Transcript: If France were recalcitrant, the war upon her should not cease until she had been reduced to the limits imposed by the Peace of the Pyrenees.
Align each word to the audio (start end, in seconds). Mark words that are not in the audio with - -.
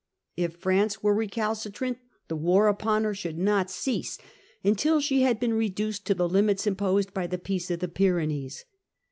If 0.35 0.55
France 0.55 1.03
were 1.03 1.13
recalcitrant, 1.13 1.99
the 2.27 2.35
war 2.35 2.67
upon 2.67 3.03
her 3.03 3.13
should 3.13 3.37
not 3.37 3.69
cease 3.69 4.17
until 4.63 4.99
she 4.99 5.21
had 5.21 5.39
been 5.39 5.53
reduced 5.53 6.05
to 6.07 6.15
the 6.15 6.27
limits 6.27 6.65
imposed 6.65 7.13
by 7.13 7.27
the 7.27 7.37
Peace 7.37 7.69
of 7.69 7.81
the 7.81 7.87
Pyrenees. 7.87 8.65